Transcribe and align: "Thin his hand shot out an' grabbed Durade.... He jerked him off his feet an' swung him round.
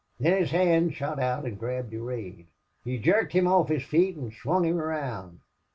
"Thin 0.19 0.33
his 0.35 0.49
hand 0.49 0.95
shot 0.95 1.19
out 1.19 1.45
an' 1.45 1.57
grabbed 1.57 1.91
Durade.... 1.93 2.47
He 2.83 2.97
jerked 2.97 3.33
him 3.33 3.45
off 3.45 3.67
his 3.69 3.83
feet 3.83 4.17
an' 4.17 4.31
swung 4.31 4.65
him 4.65 4.77
round. 4.77 5.41